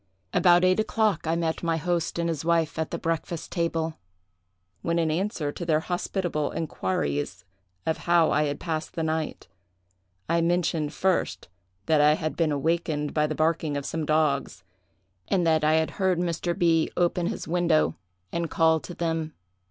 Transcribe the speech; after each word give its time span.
About 0.33 0.65
eight 0.65 0.79
o'clock 0.79 1.27
I 1.27 1.35
met 1.35 1.61
my 1.61 1.77
host 1.77 2.17
and 2.17 2.27
his 2.27 2.43
wife 2.43 2.79
at 2.79 2.89
the 2.89 2.97
breakfast 2.97 3.51
table, 3.51 3.99
when, 4.81 4.97
in 4.97 5.11
answer 5.11 5.51
to 5.51 5.63
their 5.63 5.81
hospitable 5.81 6.49
inquiries 6.53 7.45
of 7.85 7.97
how 7.99 8.31
I 8.31 8.45
had 8.45 8.59
passed 8.59 8.93
the 8.95 9.03
night, 9.03 9.47
I 10.27 10.41
mentioned, 10.41 10.91
first, 10.91 11.49
that 11.85 12.01
I 12.01 12.13
had 12.15 12.35
been 12.35 12.51
awaked 12.51 13.13
by 13.13 13.27
the 13.27 13.35
barking 13.35 13.77
of 13.77 13.85
some 13.85 14.03
dogs, 14.07 14.63
and 15.27 15.45
that 15.45 15.63
I 15.63 15.73
had 15.73 15.91
heard 15.91 16.17
Mr. 16.17 16.57
B—— 16.57 16.89
open 16.97 17.27
his 17.27 17.47
window 17.47 17.95
and 18.31 18.49
call 18.49 18.79
to 18.79 18.95
them. 18.95 19.35